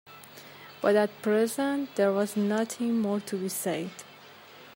[0.81, 3.91] But at present there was nothing more to be said.